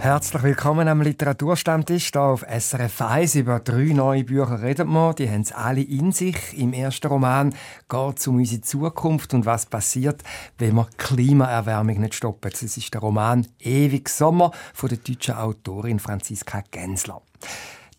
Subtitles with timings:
[0.00, 3.34] Herzlich willkommen am Literaturstammtisch hier auf SRF 1.
[3.34, 5.12] Über drei neue Bücher reden wir.
[5.12, 6.36] Die haben es alle in sich.
[6.56, 7.54] Im ersten Roman
[7.86, 10.22] geht es um unsere Zukunft und was passiert,
[10.56, 12.50] wenn wir Klimaerwärmung nicht stoppen.
[12.50, 17.20] Das ist der Roman Ewig Sommer von der deutschen Autorin Franziska Gensler.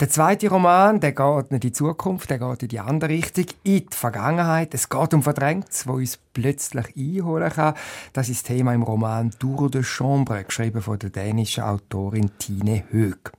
[0.02, 3.46] Der zweite Roman, der geht nicht in die Zukunft, der geht in die andere Richtung,
[3.62, 4.74] in die Vergangenheit.
[4.74, 7.76] Es geht um Verdrängtes, wo uns plötzlich einholen kann.
[8.12, 12.84] Das ist das Thema im Roman Tour de Chambre, geschrieben von der dänischen Autorin Tine
[12.90, 13.32] Hög.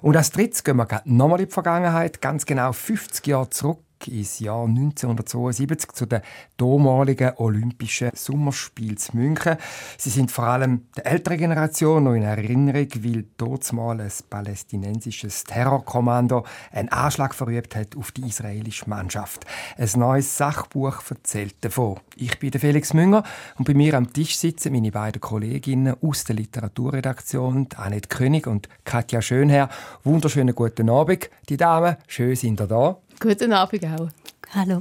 [0.00, 4.38] Und als drittes gehen wir nochmal in die Vergangenheit, ganz genau 50 Jahre zurück ins
[4.38, 6.20] Jahr 1972 zu den
[6.56, 9.56] damaligen Olympischen Sommerspielen in München.
[9.96, 15.44] Sie sind vor allem der älteren Generation noch in Erinnerung, weil dort mal ein palästinensisches
[15.44, 19.44] Terrorkommando einen Anschlag verübt hat auf die israelische Mannschaft.
[19.76, 21.98] Ein neues Sachbuch erzählt davon.
[22.16, 23.22] Ich bin Felix Münger
[23.58, 28.68] und bei mir am Tisch sitzen meine beiden Kolleginnen aus der Literaturredaktion, Annette König und
[28.84, 29.68] Katja Schönherr.
[30.04, 31.96] Wunderschönen guten Abend, die Damen.
[32.06, 32.98] Schön sind ihr da.
[33.20, 34.08] Guten Abend auch.
[34.54, 34.78] Hallo.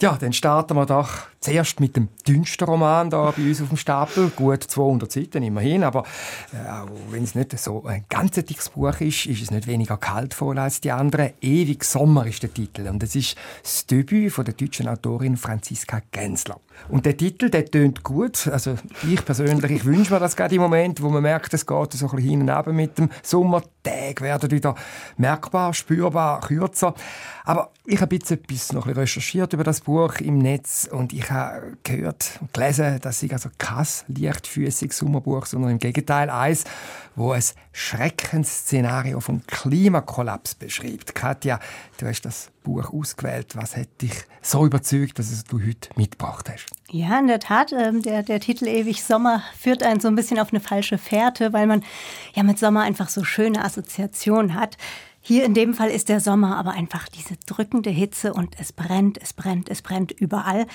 [0.00, 3.76] Ja, dann starten wir doch zuerst mit dem dünnsten Roman da bei uns auf dem
[3.76, 4.30] Stapel.
[4.34, 6.04] Gut 200 Seiten immerhin, aber
[6.52, 6.56] äh,
[7.10, 10.80] wenn es nicht so ein ganz dickes Buch ist, ist es nicht weniger kaltvoll als
[10.80, 11.30] die anderen.
[11.40, 16.00] Ewig Sommer ist der Titel und es ist das Debüt von der deutschen Autorin Franziska
[16.10, 16.58] Gensler.
[16.88, 18.48] Und der Titel, der tönt gut.
[18.48, 18.76] Also
[19.08, 22.06] ich persönlich, ich wünsche mir das gerade im Moment, wo man merkt, es geht so
[22.06, 23.62] ein bisschen hin und her mit dem Sommer.
[23.84, 24.74] Tage werden wieder
[25.16, 26.94] merkbar, spürbar, kürzer.
[27.44, 31.30] Aber ich habe jetzt etwas noch ein recherchiert über das Buch im Netz und ich
[31.82, 36.64] gehört und gelesen, dass ich also kein leichtfüßiges Sommerbuch, sondern im Gegenteil eins,
[37.16, 41.14] wo ein Schreckensszenario vom Klimakollaps beschreibt.
[41.14, 41.60] Katja,
[41.98, 43.56] du hast das Buch ausgewählt.
[43.56, 44.12] Was hat dich
[44.42, 46.66] so überzeugt, dass es du heute mitgebracht hast?
[46.90, 47.72] Ja, in der Tat.
[47.72, 51.52] Ähm, der, der Titel Ewig Sommer führt einen so ein bisschen auf eine falsche Fährte,
[51.52, 51.84] weil man
[52.34, 54.76] ja mit Sommer einfach so schöne Assoziationen hat.
[55.26, 59.16] Hier in dem Fall ist der Sommer aber einfach diese drückende Hitze und es brennt,
[59.22, 60.66] es brennt, es brennt überall.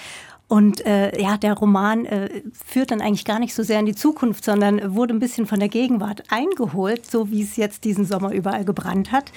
[0.50, 3.94] Und äh, ja, der Roman äh, führt dann eigentlich gar nicht so sehr in die
[3.94, 8.32] Zukunft, sondern wurde ein bisschen von der Gegenwart eingeholt, so wie es jetzt diesen Sommer
[8.32, 9.32] überall gebrannt hat.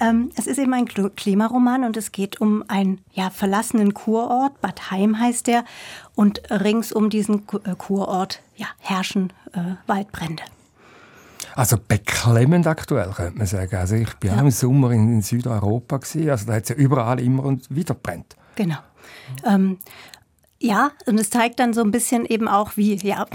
[0.00, 4.90] Ähm, es ist eben ein Klimaroman und es geht um einen ja, verlassenen Kurort, Bad
[4.90, 5.66] Heim heißt der,
[6.14, 10.44] und rings um diesen äh, Kurort ja, herrschen äh, Waldbrände.
[11.56, 13.76] Also beklemmend aktuell, könnte man sagen.
[13.76, 14.40] Also ich bin ja.
[14.40, 17.92] im Sommer in, in Südeuropa gewesen, also da hat es ja überall immer und wieder
[17.92, 18.34] brennt.
[18.56, 18.78] Genau.
[19.44, 19.78] Ähm,
[20.64, 23.26] ja, und es zeigt dann so ein bisschen eben auch, wie, ja,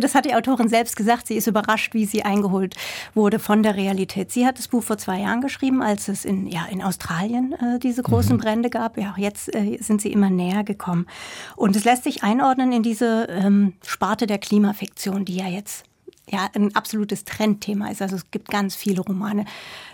[0.00, 2.74] das hat die Autorin selbst gesagt, sie ist überrascht, wie sie eingeholt
[3.12, 4.32] wurde von der Realität.
[4.32, 7.78] Sie hat das Buch vor zwei Jahren geschrieben, als es in, ja, in Australien äh,
[7.78, 8.40] diese großen mhm.
[8.40, 8.96] Brände gab.
[8.96, 11.06] Ja, jetzt äh, sind sie immer näher gekommen.
[11.54, 15.84] Und es lässt sich einordnen in diese ähm, Sparte der Klimafiktion, die ja jetzt
[16.30, 18.00] ja ein absolutes Trendthema ist.
[18.00, 19.44] Also es gibt ganz viele Romane,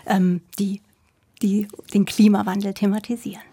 [0.05, 0.81] ähm, die,
[1.41, 3.43] die den Klimawandel thematisieren.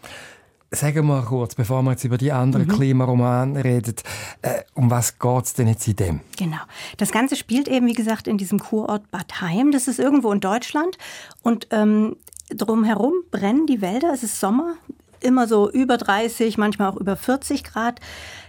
[0.71, 2.73] Sagen wir kurz, bevor wir jetzt über die anderen mhm.
[2.73, 3.95] Klimaromane reden,
[4.43, 6.21] äh, um was geht es denn jetzt in dem?
[6.37, 6.59] Genau.
[6.99, 9.73] Das Ganze spielt eben, wie gesagt, in diesem Kurort Bad Heim.
[9.73, 10.99] Das ist irgendwo in Deutschland.
[11.43, 12.17] Und ähm,
[12.51, 14.12] drumherum brennen die Wälder.
[14.12, 14.75] Es ist Sommer,
[15.21, 18.00] immer so über 30, manchmal auch über 40 Grad.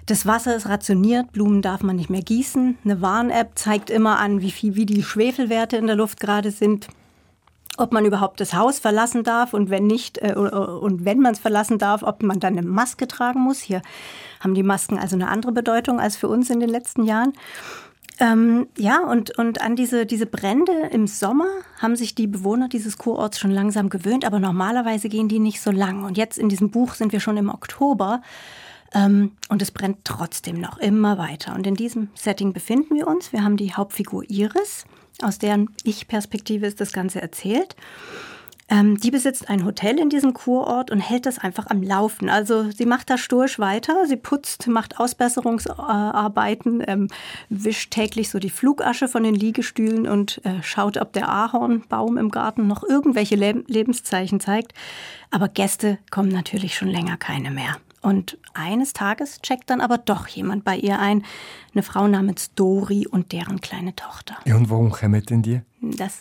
[0.05, 2.77] Das Wasser ist rationiert, Blumen darf man nicht mehr gießen.
[2.83, 6.89] Eine Warn-App zeigt immer an, wie viel, wie die Schwefelwerte in der Luft gerade sind
[7.79, 11.39] ob man überhaupt das Haus verlassen darf und wenn nicht äh, und wenn man es
[11.39, 13.59] verlassen darf, ob man dann eine Maske tragen muss.
[13.59, 13.81] Hier
[14.39, 17.33] haben die Masken also eine andere Bedeutung als für uns in den letzten Jahren.
[18.21, 21.47] Ähm, ja, und, und an diese, diese Brände im Sommer
[21.81, 25.71] haben sich die Bewohner dieses Kurorts schon langsam gewöhnt, aber normalerweise gehen die nicht so
[25.71, 26.03] lang.
[26.03, 28.21] Und jetzt in diesem Buch sind wir schon im Oktober
[28.93, 31.55] ähm, und es brennt trotzdem noch immer weiter.
[31.55, 33.31] Und in diesem Setting befinden wir uns.
[33.31, 34.85] Wir haben die Hauptfigur Iris
[35.23, 37.75] aus deren Ich-Perspektive ist das Ganze erzählt.
[38.71, 42.29] Ähm, die besitzt ein Hotel in diesem Kurort und hält das einfach am Laufen.
[42.29, 47.07] Also sie macht da stursch weiter, sie putzt, macht Ausbesserungsarbeiten, ähm,
[47.49, 52.29] wischt täglich so die Flugasche von den Liegestühlen und äh, schaut, ob der Ahornbaum im
[52.29, 54.73] Garten noch irgendwelche Le Lebenszeichen zeigt.
[55.31, 57.77] Aber Gäste kommen natürlich schon länger keine mehr.
[58.01, 61.23] Und eines Tages checkt dann aber doch jemand bei ihr ein,
[61.73, 64.37] eine Frau namens Dori und deren kleine Tochter.
[64.45, 65.61] Ja, und warum kommen denn die?
[65.81, 66.17] Das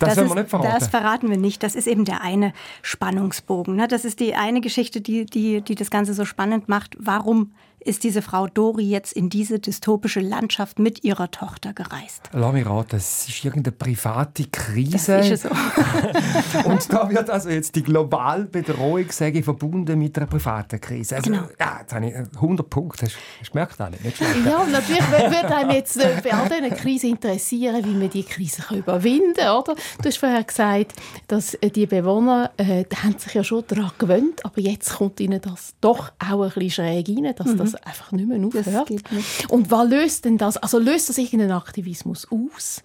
[0.00, 0.74] das, das, ist, nicht verraten.
[0.78, 1.62] das verraten wir nicht.
[1.62, 2.52] Das ist eben der eine
[2.82, 3.76] Spannungsbogen.
[3.76, 3.88] Ne?
[3.88, 6.96] Das ist die eine Geschichte, die, die, die das Ganze so spannend macht.
[6.98, 7.52] Warum
[7.84, 12.30] ist diese Frau Dori jetzt in diese dystopische Landschaft mit ihrer Tochter gereist.
[12.32, 15.18] Lass mich raten, das ist irgendeine private Krise.
[15.18, 15.48] Das ist so.
[16.64, 21.16] und da wird also jetzt die globale Bedrohung sage ich, verbunden mit einer privaten Krise.
[21.16, 21.44] Also, genau.
[21.58, 23.06] Ja, jetzt habe ich 100 Punkte.
[23.06, 23.96] Hast, hast du gemerkt, Anne?
[24.02, 24.36] Nicht schlecht.
[24.44, 28.62] Ja, natürlich würde einem jetzt äh, bei all diesen Krisen interessieren, wie man die Krise
[28.74, 29.56] überwinden kann.
[29.56, 29.74] Oder?
[29.74, 30.94] Du hast vorher gesagt,
[31.28, 35.40] dass äh, die Bewohner äh, haben sich ja schon daran gewöhnt, aber jetzt kommt ihnen
[35.40, 37.56] das doch auch ein bisschen schräg rein, dass mhm.
[37.58, 38.90] das einfach nicht mehr aufhört.
[38.90, 39.50] Nicht.
[39.50, 40.56] Und was löst denn das?
[40.56, 42.82] Also löst das irgendeinen Aktivismus aus?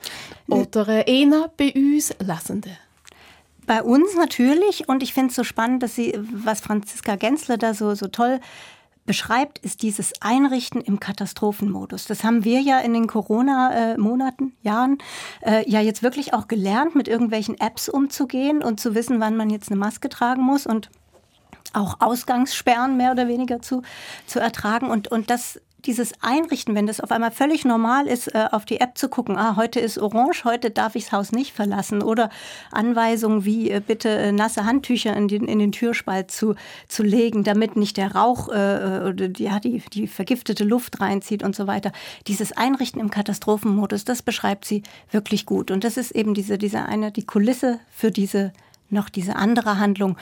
[0.48, 2.78] Oder äh, eher bei uns Lesenden?
[3.66, 4.90] Bei uns natürlich.
[4.90, 8.40] Und ich finde es so spannend, dass sie, was Franziska Gensler da so, so toll
[9.10, 12.06] beschreibt, ist dieses Einrichten im Katastrophenmodus.
[12.06, 15.00] Das haben wir ja in den Corona-Monaten, Jahren,
[15.42, 19.50] äh, ja jetzt wirklich auch gelernt, mit irgendwelchen Apps umzugehen und zu wissen, wann man
[19.50, 20.92] jetzt eine Maske tragen muss und
[21.74, 23.82] auch Ausgangssperren mehr oder weniger zu,
[24.26, 24.90] zu ertragen.
[24.90, 28.80] Und, und das dieses Einrichten, wenn das auf einmal völlig normal ist, äh, auf die
[28.80, 32.30] App zu gucken, ah, heute ist orange, heute darf ich das Haus nicht verlassen oder
[32.72, 36.56] Anweisungen wie äh, bitte äh, nasse Handtücher in den, in den Türspalt zu,
[36.88, 38.52] zu legen, damit nicht der Rauch äh,
[39.08, 41.92] oder die, ja, die, die vergiftete Luft reinzieht und so weiter.
[42.28, 45.72] Dieses Einrichten im Katastrophenmodus, das beschreibt sie wirklich gut.
[45.72, 48.52] Und das ist eben diese, diese eine, die Kulisse für diese
[48.92, 50.18] noch diese andere Handlung,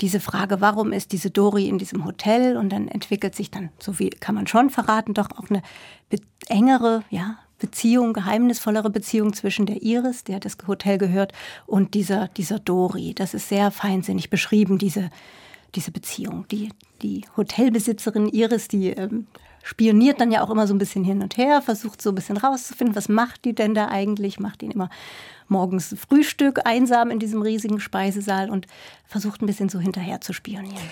[0.00, 2.56] diese Frage, warum ist diese Dori in diesem Hotel?
[2.56, 5.62] Und dann entwickelt sich dann, so viel kann man schon verraten, doch auch eine
[6.48, 11.32] engere, ja, Beziehung, geheimnisvollere Beziehung zwischen der Iris, der das Hotel gehört,
[11.66, 13.14] und dieser, dieser Dori.
[13.14, 15.10] Das ist sehr feinsinnig beschrieben, diese,
[15.74, 16.46] diese Beziehung.
[16.52, 16.70] Die,
[17.02, 19.26] die Hotelbesitzerin Iris, die ähm,
[19.68, 22.38] spioniert dann ja auch immer so ein bisschen hin und her, versucht so ein bisschen
[22.38, 24.88] rauszufinden, was macht die denn da eigentlich, macht ihn immer
[25.46, 28.66] morgens Frühstück einsam in diesem riesigen Speisesaal und
[29.04, 30.88] versucht ein bisschen so hinterher zu spionieren.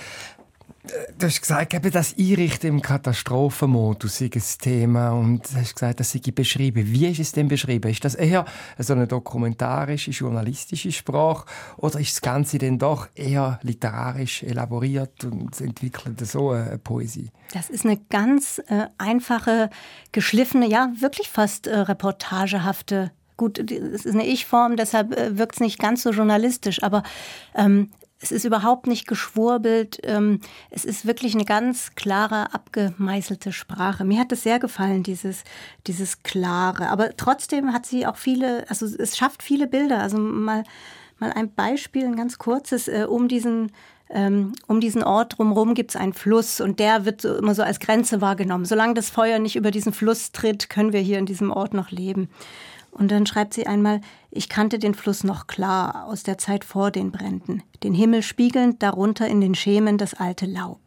[1.18, 6.12] Du hast gesagt, eben das Einrichten im Katastrophenmodus sei ein Thema und hast gesagt, das
[6.12, 6.84] sei beschrieben.
[6.86, 7.90] Wie ist es denn beschrieben?
[7.90, 8.44] Ist das eher
[8.78, 11.46] so eine dokumentarische, journalistische Sprache
[11.76, 17.30] oder ist das Ganze denn doch eher literarisch elaboriert und entwickelt so eine Poesie?
[17.52, 19.70] Das ist eine ganz äh, einfache,
[20.12, 25.60] geschliffene, ja wirklich fast äh, reportagehafte Gut, es ist eine Ich-Form, deshalb äh, wirkt es
[25.60, 27.02] nicht ganz so journalistisch, aber
[27.54, 27.90] ähm,
[28.20, 30.00] es ist überhaupt nicht geschwurbelt.
[30.02, 30.40] Ähm,
[30.70, 34.04] es ist wirklich eine ganz klare, abgemeißelte Sprache.
[34.04, 35.44] Mir hat es sehr gefallen, dieses,
[35.86, 36.88] dieses Klare.
[36.88, 40.00] Aber trotzdem hat sie auch viele, also es schafft viele Bilder.
[40.00, 40.64] Also mal,
[41.18, 43.72] mal ein Beispiel, ein ganz kurzes, äh, um diesen
[44.08, 47.64] ähm, um diesen Ort drumherum gibt es einen Fluss und der wird so, immer so
[47.64, 48.64] als Grenze wahrgenommen.
[48.64, 51.90] Solange das Feuer nicht über diesen Fluss tritt, können wir hier in diesem Ort noch
[51.90, 52.28] leben.
[52.96, 54.00] Und dann schreibt sie einmal,
[54.30, 58.82] ich kannte den Fluss noch klar aus der Zeit vor den Bränden, den Himmel spiegelnd,
[58.82, 60.80] darunter in den Schemen das alte Laub.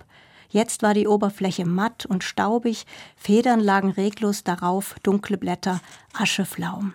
[0.50, 5.82] Jetzt war die Oberfläche matt und staubig, Federn lagen reglos darauf, dunkle Blätter,
[6.14, 6.94] Ascheflaum.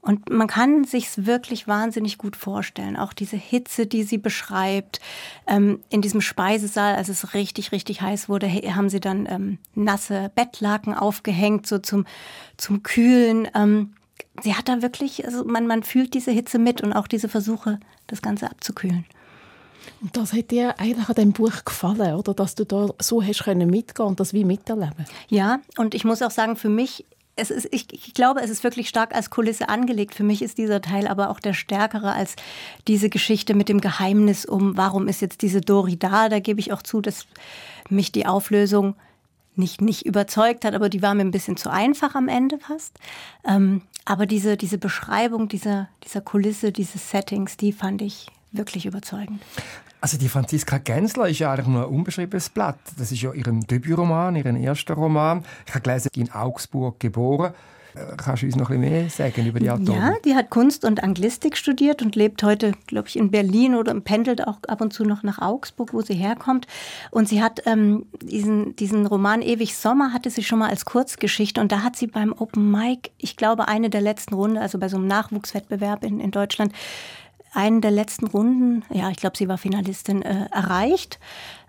[0.00, 2.96] Und man kann sich's wirklich wahnsinnig gut vorstellen.
[2.96, 5.00] Auch diese Hitze, die sie beschreibt.
[5.48, 10.30] Ähm, in diesem Speisesaal, als es richtig, richtig heiß wurde, haben sie dann ähm, nasse
[10.34, 12.06] Bettlaken aufgehängt, so zum,
[12.56, 13.48] zum Kühlen.
[13.54, 13.95] Ähm,
[14.42, 17.80] sie hat da wirklich, also man, man fühlt diese Hitze mit und auch diese Versuche,
[18.06, 19.04] das Ganze abzukühlen.
[20.00, 22.34] Und das hat dir eigentlich an dem Buch gefallen, oder?
[22.34, 25.06] Dass du da so hast können mitgehen und das wie miterleben.
[25.28, 27.04] Ja, und ich muss auch sagen, für mich
[27.38, 30.14] es ist, ich, ich, glaube, es ist wirklich stark als Kulisse angelegt.
[30.14, 32.34] Für mich ist dieser Teil aber auch der stärkere als
[32.88, 36.30] diese Geschichte mit dem Geheimnis um, warum ist jetzt diese Dori da.
[36.30, 37.26] Da gebe ich auch zu, dass
[37.90, 38.96] mich die Auflösung
[39.58, 42.98] nicht, nicht überzeugt hat, aber die war mir ein bisschen zu einfach am Ende fast.
[43.46, 49.42] Ähm, aber diese, diese Beschreibung dieser, dieser Kulisse, dieses Settings, die fand ich wirklich überzeugend.
[50.00, 52.78] Also die Franziska Gensler ist ja eigentlich nur ein unbeschriebenes Blatt.
[52.98, 55.44] Das ist ja ihren Debütroman, ihren erster Roman.
[55.66, 57.54] Ich habe gelesen, in Augsburg geboren.
[58.16, 60.00] Kannst du uns noch ein bisschen mehr sagen über die Autorin?
[60.00, 63.98] Ja, die hat Kunst und Anglistik studiert und lebt heute, glaube ich, in Berlin oder
[64.00, 66.66] pendelt auch ab und zu noch nach Augsburg, wo sie herkommt.
[67.10, 71.60] Und sie hat ähm, diesen, diesen Roman Ewig Sommer hatte sie schon mal als Kurzgeschichte
[71.60, 74.88] und da hat sie beim Open Mic, ich glaube, eine der letzten Runden, also bei
[74.88, 76.72] so einem Nachwuchswettbewerb in, in Deutschland,
[77.52, 81.18] einen der letzten Runden, ja, ich glaube, sie war Finalistin, äh, erreicht.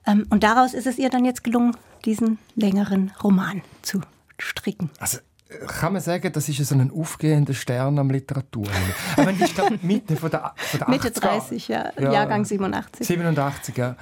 [0.06, 4.02] Ähm, und daraus ist es ihr dann jetzt gelungen, diesen längeren Roman zu
[4.38, 4.90] stricken.
[5.00, 5.20] Also
[5.68, 8.68] kann man sagen, das ist so ein aufgehender Stern am Literatur.
[9.16, 11.92] Aber ich glaube, Mitte von der, von der Mitte 30, ja.
[11.98, 12.12] ja.
[12.12, 13.08] Jahrgang 87.
[13.08, 13.96] 87, ja.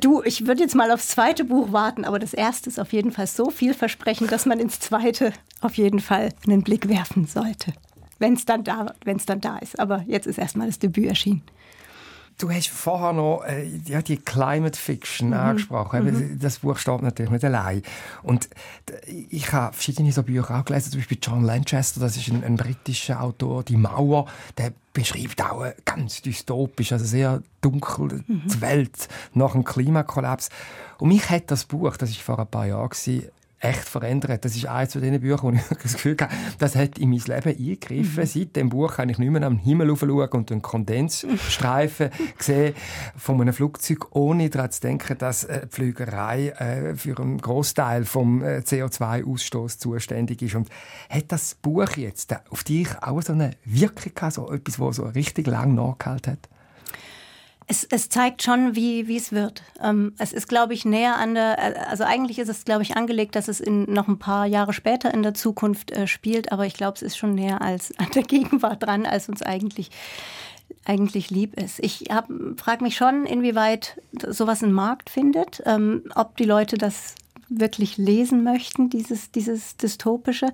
[0.00, 3.12] Du, ich würde jetzt mal aufs zweite Buch warten, aber das erste ist auf jeden
[3.12, 7.72] Fall so vielversprechend, dass man ins zweite auf jeden Fall einen Blick werfen sollte.
[8.18, 9.78] Wenn es dann, da, dann da ist.
[9.78, 11.42] Aber jetzt ist erstmal das Debüt erschienen.
[12.38, 15.34] Du hast vorher noch äh, ja, die Climate Fiction mhm.
[15.34, 16.04] angesprochen.
[16.04, 16.38] Mhm.
[16.38, 17.82] Das Buch steht natürlich nicht allein.
[18.22, 18.50] Und
[19.30, 22.56] ich habe verschiedene so Bücher auch gelesen, zum Beispiel John Lanchester, das ist ein, ein
[22.56, 24.26] britischer Autor, «Die Mauer»,
[24.58, 28.42] der beschreibt auch ganz dystopisch, also sehr dunkel mhm.
[28.46, 30.50] die Welt nach dem Klimakollaps.
[30.98, 32.90] Und mich hat das Buch, das ist vor ein paar Jahren
[33.58, 34.44] echt verändert.
[34.44, 37.20] Das ist eines von diesen Büchern, wo ich das Gefühl habe, das hat in mein
[37.20, 38.22] Leben eingegriffen.
[38.22, 38.26] Mhm.
[38.26, 42.74] Seit dem Buch kann ich nicht mehr am Himmel schauen und einen Kondensstreifen sehen
[43.16, 48.04] von einem Flugzeug, ohne daran zu denken, dass äh, die Flügerei äh, für einen Großteil
[48.04, 50.54] vom äh, CO2-Ausstoß zuständig ist.
[50.54, 50.68] Und
[51.08, 55.04] hat das Buch jetzt auf dich auch so eine Wirkung gehabt, so etwas, was so
[55.04, 56.48] richtig lang nachgehalten hat?
[57.68, 59.62] Es, es zeigt schon, wie, wie es wird.
[59.82, 63.34] Ähm, es ist, glaube ich, näher an der, also eigentlich ist es, glaube ich, angelegt,
[63.34, 66.74] dass es in, noch ein paar Jahre später in der Zukunft äh, spielt, aber ich
[66.74, 69.90] glaube, es ist schon näher als an der Gegenwart dran, als uns eigentlich,
[70.84, 71.80] eigentlich lieb ist.
[71.80, 72.04] Ich
[72.56, 77.16] frage mich schon, inwieweit sowas einen Markt findet, ähm, ob die Leute das
[77.48, 80.52] wirklich lesen möchten, dieses, dieses Dystopische.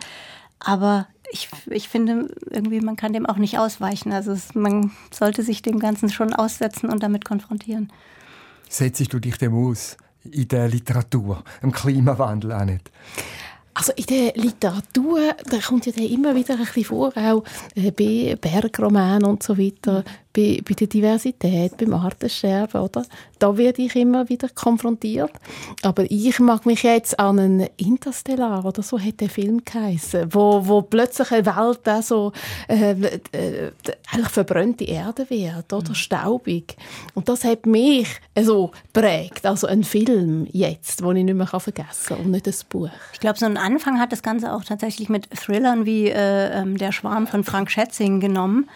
[0.65, 4.13] Aber ich, ich finde irgendwie, man kann dem auch nicht ausweichen.
[4.13, 7.91] Also es, man sollte sich dem Ganzen schon aussetzen und damit konfrontieren.
[8.69, 9.97] Setzt du dich dem aus?
[10.31, 12.91] In der Literatur, im Klimawandel auch nicht?
[13.75, 17.43] Also in der Literatur, da kommt ja immer wieder ein bisschen vor, auch
[17.75, 23.05] äh, bei Bergromanen und so weiter, bei, bei der Diversität, beim Artensterben, oder?
[23.39, 25.33] Da werde ich immer wieder konfrontiert.
[25.83, 30.67] Aber ich mag mich jetzt an einen Interstellar oder so hat der Film geheißen, wo,
[30.67, 32.33] wo plötzlich eine Welt da so
[32.69, 33.73] äh, äh,
[34.13, 35.95] eigentlich verbrannte Erde wird oder mhm.
[35.95, 36.77] staubig.
[37.15, 38.09] Und das hat mich
[38.41, 42.55] so prägt, also ein Film jetzt, den ich nicht mehr vergessen kann und nicht ein
[42.69, 42.91] Buch.
[43.13, 46.79] Ich glaube, so einen Anfang hat das Ganze auch tatsächlich mit Thrillern wie äh, ähm,
[46.79, 48.69] Der Schwarm von Frank Schätzing genommen.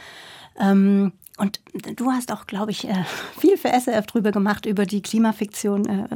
[0.59, 1.61] Ähm, und
[1.97, 3.05] du hast auch, glaube ich, äh,
[3.39, 6.09] viel für SRF drüber gemacht, über die Klimafiktion äh,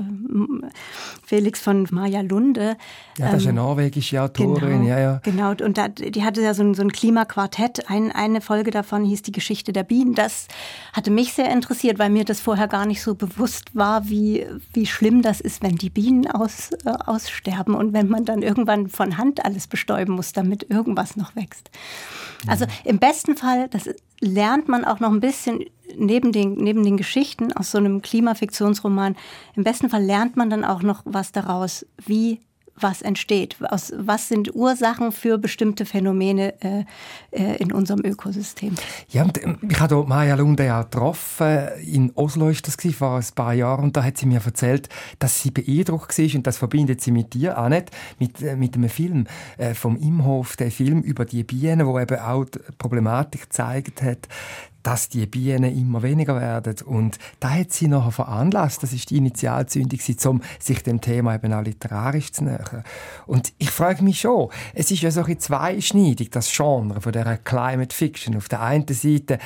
[1.26, 2.76] Felix von Maja Lunde.
[3.18, 5.20] Ja, das ist eine ähm, norwegische Autorin, genau, ja, ja.
[5.22, 7.90] Genau, und da, die hatte ja so ein, so ein Klimaquartett.
[7.90, 10.14] Ein, eine Folge davon hieß Die Geschichte der Bienen.
[10.14, 10.48] Das
[10.94, 14.86] hatte mich sehr interessiert, weil mir das vorher gar nicht so bewusst war, wie, wie
[14.86, 19.18] schlimm das ist, wenn die Bienen aus, äh, aussterben und wenn man dann irgendwann von
[19.18, 21.70] Hand alles bestäuben muss, damit irgendwas noch wächst.
[22.46, 23.88] Also im besten Fall, das
[24.20, 25.64] lernt man auch noch ein bisschen
[25.96, 29.16] neben den, neben den Geschichten aus so einem Klimafiktionsroman,
[29.56, 32.40] im besten Fall lernt man dann auch noch was daraus, wie
[32.80, 36.84] was entsteht, aus, was sind Ursachen für bestimmte Phänomene äh,
[37.30, 38.74] äh, in unserem Ökosystem.
[39.08, 43.16] Ja, und ähm, ich habe Maja Lunde ja getroffen, in Oslo ist das gewesen, vor
[43.16, 46.58] ein paar Jahren, und da hat sie mir erzählt, dass sie beeindruckt war, und das
[46.58, 49.26] verbindet sie mit dir auch nicht, mit, äh, mit einem Film
[49.58, 54.28] äh, vom Imhof, der Film über die Bienen, wo eben auch die Problematik gezeigt hat,
[54.82, 56.76] dass die Bienen immer weniger werden.
[56.84, 61.52] Und da hat sie nachher veranlasst, das ist die Initialzündung, um sich dem Thema eben
[61.52, 62.84] auch literarisch zu nähern.
[63.26, 67.38] Und ich frage mich schon, es ist ja so ein zweischneidig, das Genre von der
[67.38, 68.36] Climate Fiction.
[68.36, 69.38] Auf der einen Seite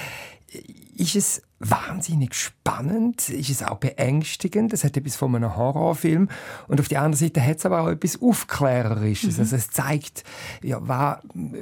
[0.97, 6.29] ist es wahnsinnig spannend, ist es auch beängstigend, es hat etwas von einem Horrorfilm
[6.69, 9.41] und auf der anderen Seite hat es aber auch etwas Aufklärerisches, mhm.
[9.41, 10.25] also es zeigt,
[10.63, 11.19] ja, was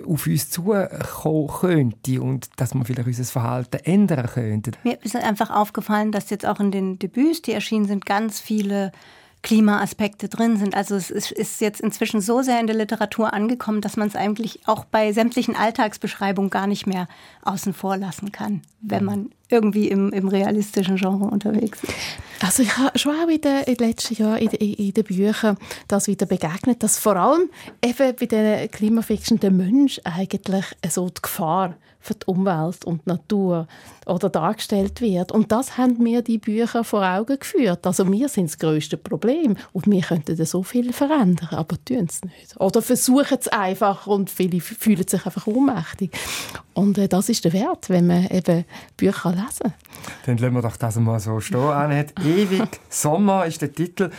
[0.06, 4.72] auf uns zukommen könnte und dass man vielleicht unser Verhalten ändern könnte.
[4.84, 8.92] Mir ist einfach aufgefallen, dass jetzt auch in den Debüts, die erschienen sind, ganz viele
[9.42, 10.76] Klimaaspekte drin sind.
[10.76, 14.60] Also es ist jetzt inzwischen so sehr in der Literatur angekommen, dass man es eigentlich
[14.66, 17.08] auch bei sämtlichen Alltagsbeschreibungen gar nicht mehr
[17.42, 21.94] außen vor lassen kann, wenn man irgendwie im, im realistischen Genre unterwegs ist.
[22.40, 25.04] Also ich habe schon auch in den, in den letzten Jahren in, in, in, den
[25.04, 25.56] Büchern
[25.86, 27.50] das wieder begegnet, dass vor allem
[27.84, 33.10] eben bei den Klimafiction der Mensch eigentlich so die Gefahr für die Umwelt und die
[33.10, 33.68] Natur
[34.06, 35.30] oder dargestellt wird.
[35.30, 37.86] Und das haben mir die Bücher vor Augen geführt.
[37.86, 42.22] Also wir sind das größte Problem und wir könnten so viel verändern, aber tun es
[42.24, 42.60] nicht.
[42.60, 46.10] Oder versuchen es einfach und viele fühlen sich einfach ohnmächtig.
[46.74, 48.64] Und äh, das ist der Wert, wenn man eben
[48.96, 49.74] Bücher lesen kann.
[50.26, 51.60] Dann lassen wir doch das mal so stehen.
[51.60, 52.14] Annette.
[52.24, 54.10] Ewig Sommer ist der Titel,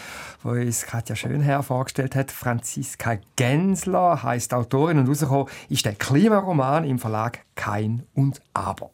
[0.43, 2.31] wo uns Katja Schönherr vorgestellt hat.
[2.31, 8.91] Franziska Gensler heißt Autorin und rausgekommen ist der Klimaroman im Verlag Kein und Aber.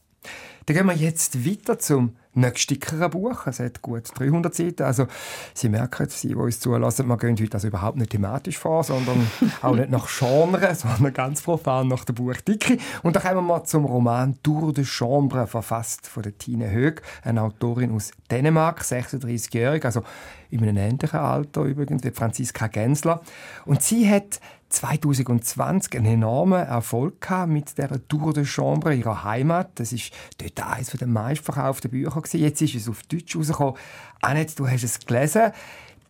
[0.65, 3.48] Dann gehen wir jetzt weiter zum nächstdickeren Buch.
[3.48, 4.83] Es hat gut 300 Seiten.
[4.83, 5.07] Also,
[5.53, 9.29] Sie merken, Sie, die uns zulassen, wir gehen heute also überhaupt nicht thematisch vor, sondern
[9.62, 12.77] auch nicht nach Genre, sondern ganz profan nach der Buchdicke.
[13.03, 17.41] Und dann kommen wir zum Roman Tour de Chambre, verfasst von der Tine Hög, eine
[17.41, 20.03] Autorin aus Dänemark, 36-jährig, also
[20.51, 23.21] in einem ähnlichen Alter übrigens wie Franziska Gensler.
[23.65, 29.71] Und sie hat 2020 einen enormen Erfolg gehabt mit der Tour de Chambre ihrer Heimat.
[29.75, 32.39] Das ist dort eines der meistverkauften Bücher gewesen.
[32.39, 33.75] Jetzt ist es auf Deutsch rausgekommen.
[34.21, 35.51] Annette, du hast es gelesen.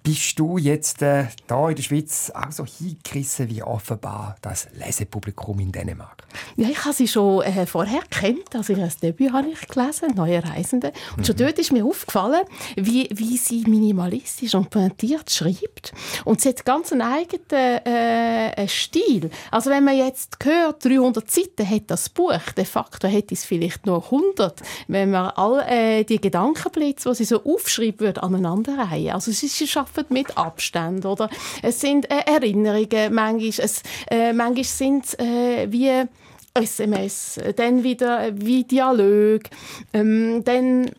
[0.02, 5.60] Bist du jetzt äh, da in der Schweiz auch so hingerissen wie offenbar das Lesepublikum
[5.60, 6.24] in Dänemark?
[6.56, 8.56] Ja, ich habe sie schon äh, vorher kennt.
[8.56, 10.94] Also ihr Debüt habe ich gelesen, «Neue Reisende».
[11.18, 11.40] Und schon mhm.
[11.40, 12.44] dort ist mir aufgefallen,
[12.78, 15.94] wie, wie sie minimalistisch und pointiert schreibt.
[16.24, 19.30] Und sie hat ganz einen eigenen äh, Stil.
[19.52, 23.86] Also wenn man jetzt hört, 300 Seiten hat das Buch, de facto hätte es vielleicht
[23.86, 29.12] nur 100, wenn man all äh, die Gedankenblitze, die sie so aufschreibt, würde aneinanderreihen.
[29.12, 31.30] Also sie schafft arbeiten mit Abstand, oder?
[31.62, 36.08] Es sind äh, Erinnerungen, manchmal, es, äh, manchmal sind es äh, wie
[36.54, 39.44] SMS, dann wieder wie Dialog,
[39.94, 40.92] ähm, dann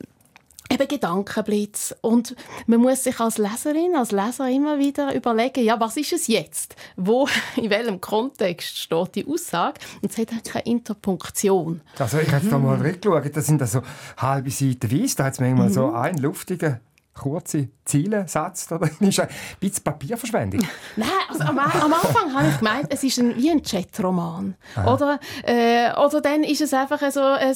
[0.71, 1.95] eben Gedankenblitz.
[2.01, 6.27] Und man muss sich als Leserin, als Leser immer wieder überlegen, ja, was ist es
[6.29, 6.77] jetzt?
[6.97, 9.81] Wo, in welchem Kontext steht die Aussage?
[10.01, 11.81] Und es hat halt keine Interpunktion.
[11.99, 12.83] Also ich habe da mal mhm.
[12.83, 13.83] reingeschaut, das sind also
[14.17, 15.73] halbe Seiten weiß, da hat es manchmal mhm.
[15.73, 16.81] so einen luftigen
[17.21, 18.89] kurze Ziele setzt, oder?
[19.01, 20.67] Ist ein bisschen Papierverschwendung.
[20.97, 24.55] Nein, also am, am, Anfang habe ich gemeint, es ist ein, wie ein Chatroman.
[24.87, 27.55] Oder, äh, oder dann ist es einfach so ein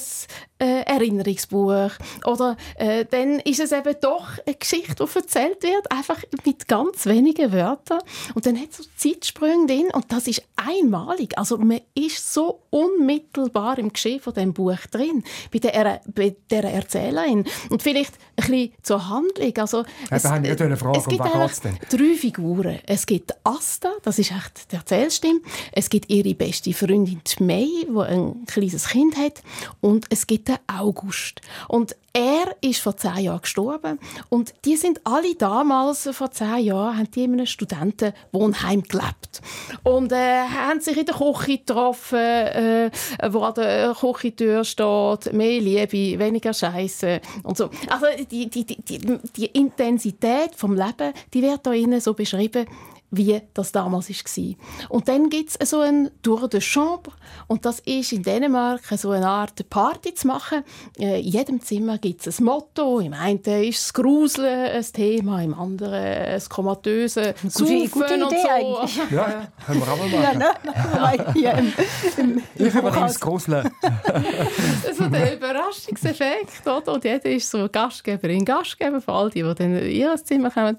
[0.59, 1.91] äh, Erinnerungsbuch.
[2.25, 7.05] Oder äh, dann ist es eben doch eine Geschichte, die erzählt wird, einfach mit ganz
[7.05, 8.01] wenigen Wörtern.
[8.33, 11.37] Und dann hat es so Zeitsprünge drin und das ist einmalig.
[11.37, 16.65] Also man ist so unmittelbar im Geschehen von dem Buch drin, bei der, bei der
[16.65, 17.45] Erzählerin.
[17.69, 19.54] Und vielleicht ein bisschen zur Handlung.
[19.59, 20.99] Also, ja, da habe ich eine Frage.
[20.99, 21.49] Es gibt um
[21.89, 22.79] drei Figuren.
[22.85, 25.39] Es gibt Asta, das ist echt die Erzählstimme.
[25.71, 29.41] Es gibt ihre beste Freundin May, die ein kleines Kind hat.
[29.81, 31.41] Und es gibt den August.
[31.67, 33.99] Und er ist vor zehn Jahren gestorben.
[34.29, 39.41] Und die sind alle damals vor zehn Jahren haben die in einem Studentenwohnheim gelebt.
[39.83, 42.89] Und äh, haben sich in der Küche getroffen, äh,
[43.29, 47.69] wo an der Küchentür steht mehr Liebe, weniger Scheiße und so.
[47.89, 52.65] Also die, die, die, die, Intensität vom Leben, die wird da innen so beschrieben
[53.11, 54.55] wie das damals war.
[54.89, 57.13] Und dann gibt es so ein Tour de Chambre
[57.47, 60.63] und das ist in Dänemark so eine Art Party zu machen.
[60.99, 62.99] Äh, in jedem Zimmer gibt es ein Motto.
[62.99, 68.31] Im einen ist das Gruseln ein Thema, im anderen das komatöse Saufen gute, Idee und
[68.31, 68.49] so.
[68.49, 69.11] Eigentlich.
[69.11, 70.41] Ja, können wir auch mal machen.
[70.41, 71.33] Ja, ne?
[71.33, 71.73] Hier im,
[72.17, 73.69] im, im ich übernehme das Gruseln.
[74.97, 76.65] so der Überraschungseffekt.
[76.65, 76.93] Oder?
[76.93, 80.77] Und jeder ist so Gastgeberin, Gastgeber für all die, die dann in ihr Zimmer kommen.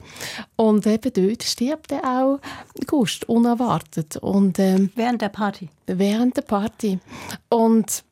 [0.57, 2.41] Und eben dort stirbt er auch auch
[2.87, 4.17] Gust, unerwartet.
[4.17, 5.69] Und, ähm, während der Party?
[5.87, 6.99] Während der Party.
[7.49, 8.05] Und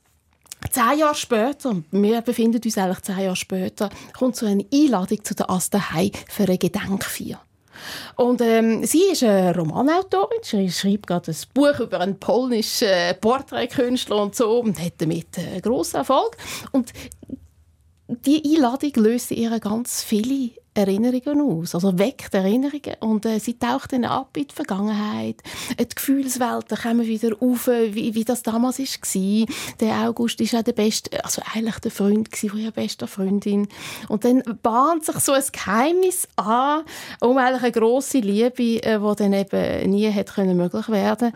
[0.70, 5.34] Zehn Jahre später, wir befinden uns eigentlich zehn Jahre später, kommt so eine Einladung zu
[5.34, 7.38] der Asterhei für eine Gedenkfeier.
[8.16, 12.88] Und ähm, sie ist eine Romanautorin, sie schreibt gerade ein Buch über einen polnischen
[13.20, 16.36] Porträtkünstler und so und hat damit äh, grossen Erfolg.
[16.72, 16.92] Und
[18.08, 23.92] die Einladung löst ihr ganz viele Erinnerungen aus, also weckt Erinnerungen und äh, sie taucht
[23.92, 25.36] dann ab in die Vergangenheit.
[25.78, 29.46] Die Gefühlswelten kommen wieder auf, wie, wie das damals war.
[29.80, 33.68] Der August ist auch der beste, also eigentlich der Freund von ihrer besten Freundin.
[34.08, 36.82] Und dann bahnt sich so ein Geheimnis an,
[37.20, 41.32] um eigentlich eine grosse Liebe, äh, die dann eben nie hätte möglich werden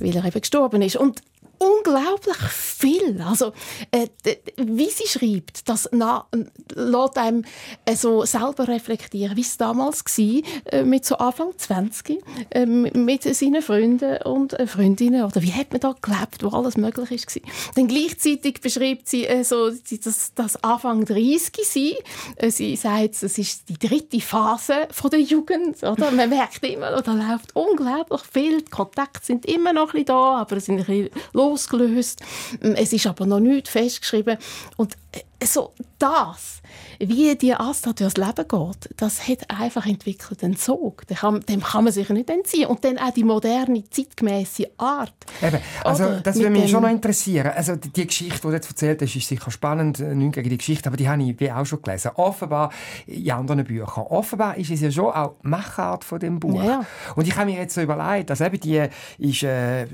[0.00, 0.96] weil er eben gestorben ist.
[0.96, 1.22] Und
[1.58, 3.20] unglaublich viel.
[3.22, 3.52] Also,
[3.90, 4.08] äh,
[4.56, 6.26] wie sie schreibt, das na,
[6.74, 7.44] lässt einem
[7.84, 10.42] äh, so selber reflektieren, wie es damals war,
[10.72, 15.24] äh, mit so Anfang 20, äh, mit seinen Freunden und äh, Freundinnen.
[15.24, 17.42] Oder wie hat man da gelebt, wo alles möglich war.
[17.74, 21.92] Dann gleichzeitig beschreibt sie äh, so, das, das Anfang 30 sein.
[22.36, 25.82] Äh, sie sagt, es ist die dritte Phase von der Jugend.
[25.82, 26.10] Oder?
[26.10, 28.62] Man merkt immer, da läuft unglaublich viel.
[28.62, 31.10] Die Kontakte sind immer noch ein bisschen da, aber es sind ein bisschen
[31.48, 32.20] losgelöst.
[32.60, 34.38] Es ist aber noch nicht festgeschrieben.
[34.76, 36.58] Und äh, so das
[37.00, 41.06] wie die Asta durchs Leben geht, das hat einfach entwickelt einen Sog.
[41.06, 42.66] Dem kann, dem kann man sich nicht entziehen.
[42.66, 45.14] Und dann auch die moderne, zeitgemäße Art.
[45.40, 47.52] Eben, also Oder das würde mich schon noch interessieren.
[47.54, 50.58] Also die Geschichte, die du jetzt erzählt hast, ist sicher spannend, äh, nicht gegen die
[50.58, 52.10] Geschichte, aber die habe ich wie auch schon gelesen.
[52.16, 52.72] Offenbar
[53.06, 54.04] in anderen Büchern.
[54.08, 56.62] Offenbar ist es ja schon auch die Machart von dem Buch.
[56.62, 56.84] Ja.
[57.14, 59.86] Und ich habe mir jetzt so überlegt, dass eben die ist äh,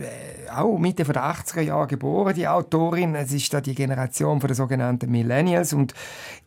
[0.55, 3.15] auch Mitte der 80er Jahre geboren, die Autorin.
[3.15, 5.95] Es ist da die Generation von der sogenannten Millennials und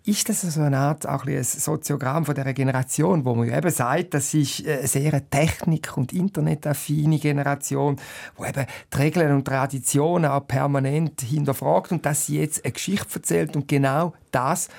[0.06, 4.14] ist das so eine Art auch ein Soziogramm von der Generation, wo man eben sagt,
[4.14, 7.98] das ist eine äh, sehr technik- und internetaffine Generation,
[8.38, 13.16] wo eben die Regeln und Traditionen auch permanent hinterfragt und dass sie jetzt eine Geschichte
[13.16, 14.70] erzählt und genau das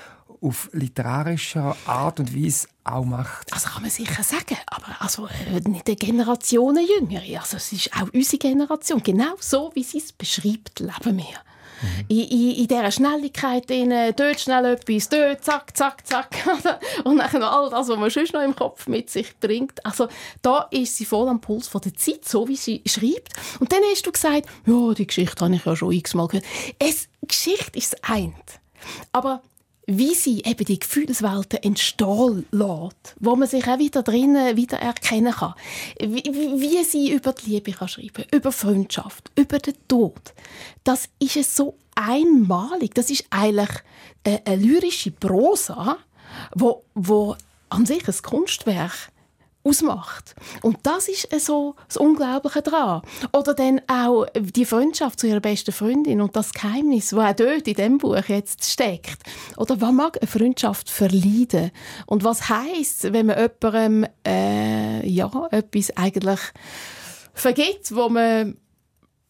[0.41, 3.53] auf literarischer Art und Weise auch macht.
[3.53, 7.39] Also kann man sicher sagen, aber also äh, nicht der Generationen jüngere.
[7.39, 9.03] Also es ist auch unsere Generation.
[9.03, 11.48] Genau so, wie sie es beschreibt, leben wir.
[11.81, 12.05] Mhm.
[12.07, 16.29] In, in, dieser Schnelligkeit, in, dort schnell etwas, dort zack, zack, zack.
[17.03, 19.85] und dann noch all das, was man sonst noch im Kopf mit sich bringt.
[19.85, 20.07] Also
[20.41, 23.33] da ist sie voll am Puls von der Zeit, so wie sie schreibt.
[23.59, 26.45] Und dann hast du gesagt, ja, die Geschichte habe ich ja schon x-mal gehört.
[26.79, 28.33] Es, Geschichte ist das eine.
[29.11, 29.41] Aber
[29.91, 35.33] wie sie eben die Gefühlswelten entstehen lässt, wo man sich auch wieder drinnen wieder erkennen
[35.33, 35.55] kann.
[35.99, 40.33] Wie, wie, sie über die Liebe kann schreiben über Freundschaft, über den Tod.
[40.83, 42.93] Das ist es so einmalig.
[42.93, 43.69] Das ist eigentlich
[44.23, 45.97] eine, eine lyrische Prosa,
[46.53, 47.35] wo, wo
[47.69, 49.11] an sich ein Kunstwerk
[49.69, 50.35] ausmacht.
[50.61, 53.01] Und das ist so das Unglaubliche daran.
[53.33, 57.67] Oder dann auch die Freundschaft zu ihrer besten Freundin und das Geheimnis, das auch dort
[57.67, 59.21] in diesem Buch jetzt steckt.
[59.57, 61.71] Oder was mag eine Freundschaft verleiden?
[62.05, 66.39] Und was heißt, wenn man jemandem äh, ja, etwas eigentlich
[67.33, 68.57] vergeht, wo man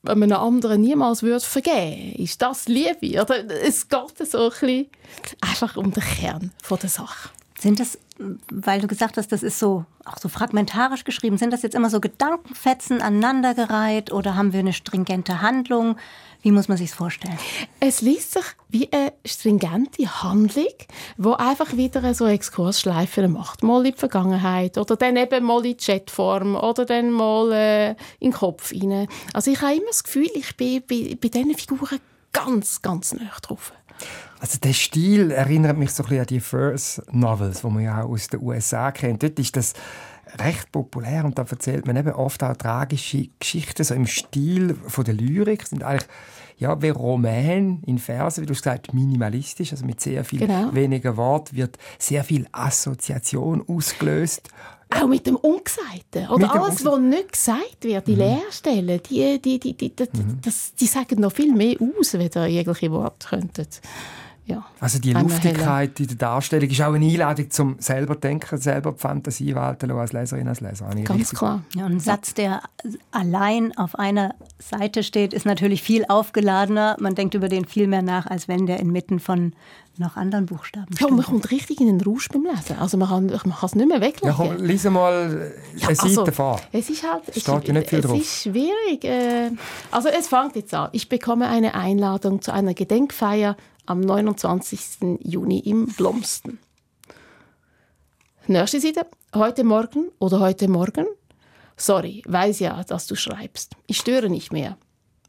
[0.07, 3.21] einem anderen niemals würde vergeben Ist das Liebe?
[3.21, 4.87] Oder es geht so ein bisschen
[5.41, 7.29] einfach um den Kern der Sache.
[7.59, 7.97] Sind das
[8.49, 11.89] weil du gesagt hast, das ist so auch so fragmentarisch geschrieben, sind das jetzt immer
[11.89, 15.95] so Gedankenfetzen aneinandergereiht oder haben wir eine stringente Handlung?
[16.41, 17.37] Wie muss man sich vorstellen?
[17.79, 20.67] Es liest sich wie eine stringente Handlung,
[21.17, 23.63] wo einfach wieder so Exkursschleife macht.
[23.63, 27.89] Mal in die Vergangenheit oder dann eben mal in die Chatform oder dann mal äh,
[28.19, 29.07] in den Kopf rein.
[29.33, 31.99] Also ich habe immer das Gefühl, ich bin bei, bei diesen Figuren
[32.33, 33.73] ganz, ganz nah drauf.
[34.39, 38.03] Also der Stil erinnert mich so ein bisschen an die First Novels, die man ja
[38.03, 39.21] auch aus den USA kennt.
[39.21, 39.73] Dort ist das
[40.37, 45.03] recht populär und da erzählt man eben oft auch tragische Geschichten so im Stil von
[45.03, 45.67] der Lyrik.
[45.67, 46.07] Sind eigentlich
[46.57, 50.73] ja, wie Roman in Versen, wie du gesagt minimalistisch, also mit sehr viel genau.
[50.73, 54.49] weniger Wort wird sehr viel Assoziation ausgelöst.
[54.89, 56.27] Auch mit dem Ungesagten.
[56.27, 58.17] Oder mit alles, was nicht gesagt wird, die mhm.
[58.17, 60.39] Leerstellen, die, die, die, die, die, mhm.
[60.41, 63.81] das, die sagen noch viel mehr aus, wenn ihr irgendwelche Worte könntet
[64.49, 68.93] ja, also die Luftigkeit in der Darstellung ist auch eine Einladung zum selber denken, selber
[68.93, 70.89] die Fantasie walten als Leserin, als Leser.
[71.03, 71.61] Ganz klar.
[71.75, 72.61] Ja, ein Satz, der
[73.11, 76.97] allein auf einer Seite steht, ist natürlich viel aufgeladener.
[76.99, 79.53] Man denkt über den viel mehr nach, als wenn der inmitten von
[79.99, 81.07] noch anderen Buchstaben steht.
[81.07, 82.77] Ja, man kommt richtig in den Rausch beim Lesen.
[82.79, 84.29] Also man kann, man kann es nicht mehr weglegen.
[84.29, 86.59] Ja, komm, lies mal eine ja, also, Seite vor.
[86.71, 87.23] Es ist halt...
[87.27, 88.17] Es steht ja nicht viel es drauf.
[88.17, 89.03] ist schwierig.
[89.03, 89.51] Äh,
[89.91, 90.89] also es fängt jetzt an.
[90.93, 93.57] Ich bekomme eine Einladung zu einer Gedenkfeier
[93.89, 95.19] am 29.
[95.23, 96.59] Juni im Blomsten.
[98.45, 99.07] Nächste Seite.
[99.33, 101.07] Heute Morgen oder heute Morgen?
[101.75, 103.75] Sorry, weiß ja, dass du schreibst.
[103.87, 104.77] Ich störe nicht mehr.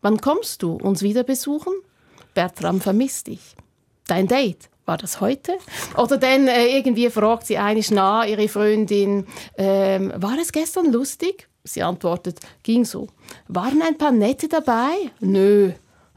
[0.02, 1.72] Wann kommst du uns wieder besuchen?
[2.34, 3.56] Bertram vermisst dich.
[4.06, 5.56] Dein Date, war das heute?
[5.96, 11.48] Oder dann äh, irgendwie fragt sie einisch nach ihre Freundin, ähm, war es gestern lustig?
[11.64, 13.08] Sie antwortet, ging so.
[13.48, 15.12] Waren ein paar Nette dabei?
[15.20, 15.72] Nö.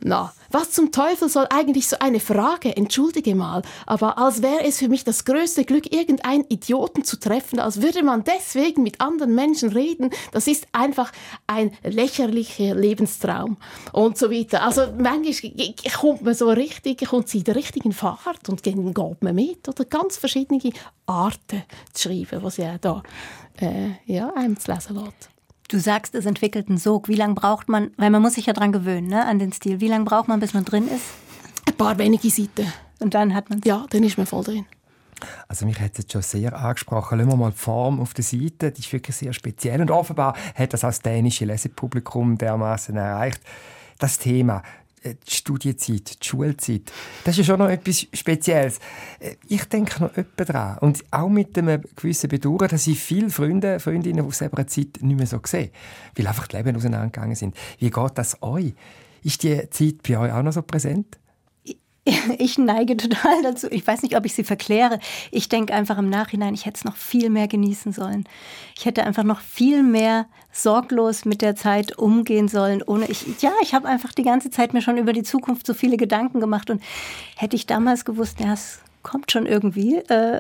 [0.06, 2.76] Na, was zum Teufel soll eigentlich so eine Frage?
[2.76, 7.60] Entschuldige mal, aber als wäre es für mich das größte Glück, irgendeinen Idioten zu treffen,
[7.60, 10.10] als würde man deswegen mit anderen Menschen reden.
[10.34, 11.12] Das ist einfach
[11.48, 13.56] ein lächerlicher Lebenstraum
[13.94, 14.64] und so weiter.
[14.64, 19.36] Also manchmal kommt man so richtig, kommt sie in der richtigen Fahrt und geht man
[19.36, 20.60] mit oder ganz verschiedene
[21.06, 21.64] Arten
[21.94, 23.02] zu schreiben, was ja da
[23.62, 25.33] äh, ja, einem zu lesen lässt.
[25.70, 27.08] Du sagst, es entwickelt einen Sog.
[27.08, 29.80] Wie lange braucht man, weil man muss sich ja dran gewöhnen, ne, an den Stil.
[29.80, 31.06] Wie lange braucht man, bis man drin ist?
[31.68, 32.72] Ein paar wenige Seiten.
[33.00, 34.66] Und dann hat man Ja, dann ist man voll drin.
[35.48, 37.18] Also mich hat es jetzt schon sehr angesprochen.
[37.18, 38.72] Lassen wir mal die Form auf der Seite.
[38.72, 39.80] Die ist wirklich sehr speziell.
[39.82, 43.42] Und offenbar hat das auch das dänische Lesepublikum dermaßen erreicht.
[44.00, 44.64] Das Thema
[45.04, 46.92] die Studienzeit, die Schulzeit,
[47.24, 48.80] das ist ja schon noch etwas Spezielles.
[49.20, 50.78] Äh, ich denke noch etwas dran.
[50.80, 55.18] Und auch mit einem gewissen Bedauern, dass ich viele Freunde, Freundinnen aus dieser Zeit nicht
[55.18, 55.72] mehr so sehe.
[56.16, 57.56] Weil einfach die Leben auseinandergegangen sind.
[57.80, 58.74] Wie geht das euch?
[59.24, 61.18] Ist die Zeit bei euch auch noch so präsent?
[62.38, 63.68] Ich neige total dazu.
[63.72, 65.00] Ich weiß nicht, ob ich sie verkläre.
[65.32, 68.26] Ich denke einfach im Nachhinein, ich hätte es noch viel mehr genießen sollen.
[68.78, 72.84] Ich hätte einfach noch viel mehr sorglos mit der Zeit umgehen sollen.
[72.84, 75.74] Ohne ich, ja, ich habe einfach die ganze Zeit mir schon über die Zukunft so
[75.74, 76.82] viele Gedanken gemacht und
[77.36, 80.40] hätte ich damals gewusst, ja, es kommt schon irgendwie, äh,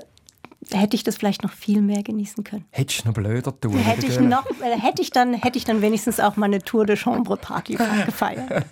[0.71, 2.65] hätte ich das vielleicht noch viel mehr genießen können.
[2.71, 6.19] Hättest du noch blöder tun hätte ich noch, hätte ich dann Hätte ich dann wenigstens
[6.19, 8.65] auch mal eine Tour de Chambre Party gefeiert.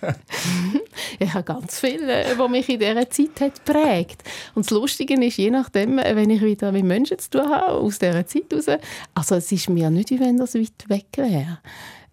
[1.18, 4.24] ich habe ganz viel, äh, was mich in dieser Zeit hat prägt.
[4.54, 7.72] Und das Lustige ist, je nachdem, äh, wenn ich wieder mit Menschen zu tun habe,
[7.72, 8.80] aus dieser Zeit heraus,
[9.14, 11.58] also es ist mir nicht, wie wenn das weit weg wäre.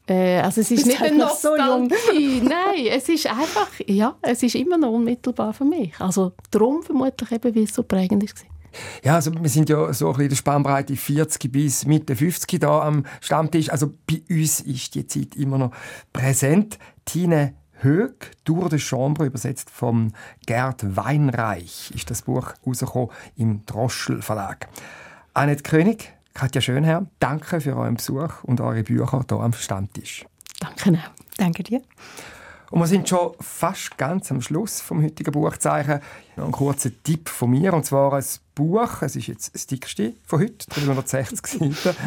[0.07, 1.87] Äh, also es ist nicht halt eine noch so jung.
[1.87, 2.41] Nostalgie.
[2.41, 5.93] Nein, es ist einfach, ja, es ist immer noch unmittelbar für mich.
[5.99, 8.45] Also darum vermutlich eben, weil es so prägend ist.
[9.03, 12.81] Ja, also wir sind ja so ein in der Spannbreite 40 bis Mitte 50 da
[12.81, 13.69] am Stammtisch.
[13.69, 15.71] Also bei uns ist die Zeit immer noch
[16.13, 16.77] präsent.
[17.05, 20.11] Tine Höck, Tour de Chambre, übersetzt vom
[20.45, 24.67] Gerd Weinreich, ist das Buch rausgekommen im Droschel Verlag.
[25.33, 30.25] Annette König, Katja Schönherr, danke für euren Besuch und eure Bücher hier am Stammtisch.
[30.59, 31.11] Danke auch.
[31.37, 31.81] Danke dir.
[32.71, 36.01] Und wir sind schon fast ganz am Schluss vom heutigen Buchzeichen.
[36.35, 40.13] Noch ein kurzer Tipp von mir, und zwar ein Buch, es ist jetzt das dickste
[40.25, 41.97] von heute, 360 Seiten,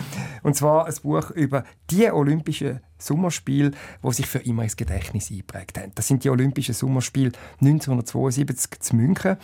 [0.43, 3.73] und zwar ein Buch über die Olympischen Sommerspiele,
[4.03, 5.93] die sich für immer ins Gedächtnis eingeprägt haben.
[5.95, 9.37] Das sind die Olympischen Sommerspiele 1972 zu München.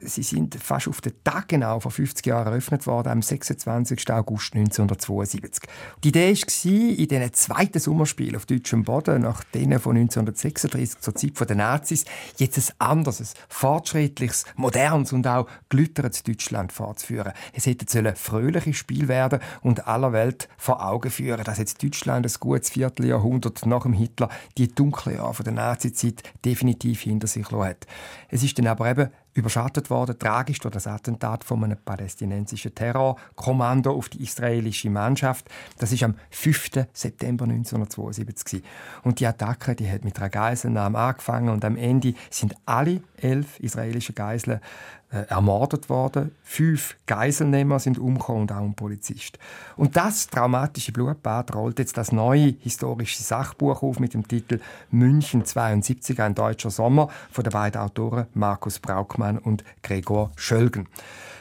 [0.00, 4.10] Sie sind fast auf den Tag genau vor 50 Jahren eröffnet worden, am 26.
[4.10, 5.64] August 1972.
[6.04, 11.14] Die Idee war, in diesen zweiten Sommerspielen auf deutschem Boden, nach denen von 1936 zur
[11.14, 12.04] Zeit der Nazis,
[12.36, 17.32] jetzt ein anderes, ein fortschrittliches, modernes und auch glüttertes Deutschland fortzuführen.
[17.52, 22.26] Es hätte ein fröhliches Spiel werden und aller Welt vor Augen führen, dass jetzt Deutschland
[22.26, 27.86] ein gutes Vierteljahrhundert nach dem Hitler die dunklen Jahre der Nazizeit definitiv hinter sich hat.
[28.28, 33.92] Es ist dann aber eben überschattet worden, tragisch durch das Attentat von einem palästinensischen Terrorkommando
[33.92, 35.48] auf die israelische Mannschaft.
[35.78, 36.86] Das ist am 5.
[36.92, 38.62] September 1972
[39.02, 43.58] Und die Attacke, die hat mit einer Geiselnahme angefangen und am Ende sind alle elf
[43.60, 44.60] israelische Geiseln
[45.10, 46.32] ermordet worden.
[46.42, 49.38] Fünf Geiselnehmer sind umgekommen und auch ein Polizist.
[49.76, 55.44] Und das traumatische Blutbad rollt jetzt das neue historische Sachbuch auf mit dem Titel München
[55.44, 60.88] 72, ein deutscher Sommer von den beiden Autoren Markus Braukmann und Gregor Schölgen.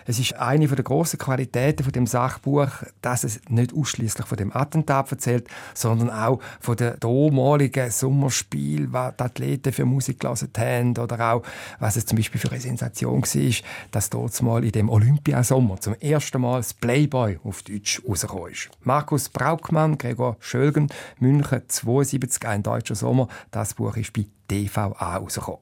[0.09, 2.69] Es ist eine der grossen Qualitäten von dem Sachbuch,
[3.01, 9.17] dass es nicht ausschließlich von dem Attentat erzählt, sondern auch von den damaligen Sommerspielen, was
[9.17, 11.43] die Athleten für Musik gelesen haben oder auch,
[11.79, 13.53] was es zum Beispiel für eine Sensation war,
[13.91, 18.69] dass dort mal in dem Olympiasommer zum ersten Mal das Playboy auf Deutsch rausgekommen ist.
[18.83, 20.87] Markus Braukmann, Gregor Schölgen,
[21.19, 23.27] München 72, ein deutscher Sommer.
[23.51, 25.59] Das Buch ist bei DVA rausgekommen.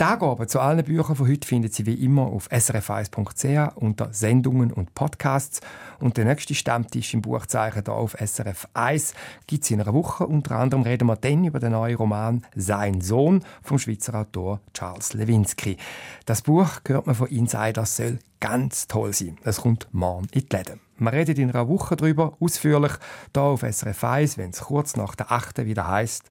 [0.00, 4.72] Die Angaben zu allen Büchern von heute finden Sie wie immer auf srf1.ch unter Sendungen
[4.72, 5.60] und Podcasts.
[5.98, 9.12] Und der nächste Stammtisch im Buchzeichen hier auf SRF 1
[9.46, 10.26] gibt es in einer Woche.
[10.26, 15.12] Unter anderem reden wir dann über den neuen Roman «Sein Sohn» vom Schweizer Autor Charles
[15.12, 15.76] Lewinsky.
[16.24, 19.36] Das Buch, hört man von Insiders, soll ganz toll sein.
[19.44, 20.80] Es kommt morgen in die Läden.
[20.96, 22.92] Wir reden in einer Woche darüber, ausführlich,
[23.34, 25.66] hier auf SRF 1, wenn es kurz nach der 8.
[25.66, 26.30] wieder heißt.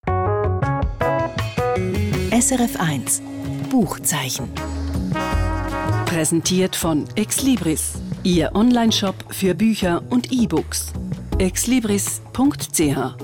[2.32, 3.24] SRF 1
[3.72, 4.50] Buchzeichen.
[6.06, 10.94] Präsentiert von Exlibris, Ihr Onlineshop für Bücher und E-Books.
[11.40, 13.16] exlibris.ch